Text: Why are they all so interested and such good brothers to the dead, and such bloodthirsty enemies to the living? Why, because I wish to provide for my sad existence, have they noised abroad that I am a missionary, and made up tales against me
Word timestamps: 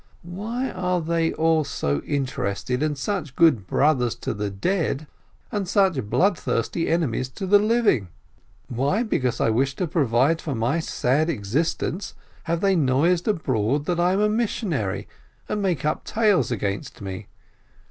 Why 0.23 0.71
are 0.71 0.99
they 0.99 1.31
all 1.33 1.63
so 1.63 2.01
interested 2.01 2.81
and 2.81 2.97
such 2.97 3.35
good 3.35 3.67
brothers 3.67 4.15
to 4.15 4.33
the 4.33 4.49
dead, 4.49 5.05
and 5.51 5.67
such 5.67 6.01
bloodthirsty 6.09 6.87
enemies 6.89 7.29
to 7.29 7.45
the 7.45 7.59
living? 7.59 8.07
Why, 8.67 9.03
because 9.03 9.39
I 9.39 9.51
wish 9.51 9.75
to 9.75 9.85
provide 9.85 10.41
for 10.41 10.55
my 10.55 10.79
sad 10.79 11.29
existence, 11.29 12.15
have 12.45 12.61
they 12.61 12.75
noised 12.75 13.27
abroad 13.27 13.85
that 13.85 13.99
I 13.99 14.13
am 14.13 14.21
a 14.21 14.27
missionary, 14.27 15.07
and 15.47 15.61
made 15.61 15.85
up 15.85 16.03
tales 16.03 16.49
against 16.49 16.99
me 16.99 17.27